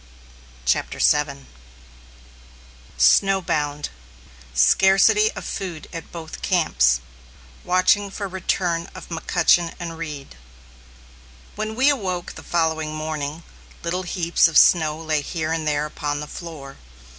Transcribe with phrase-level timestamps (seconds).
[0.65, 1.45] ]CHAPTER VII
[2.97, 3.89] SNOWBOUND
[4.55, 7.01] SCARCITY OF FOOD AT BOTH CAMPS
[7.63, 10.37] WATCHING FOR RETURN OF M'CUTCHEN AND REED.
[11.53, 13.43] When we awoke the following morning,
[13.83, 16.77] little heaps of snow lay here and there upon the floor.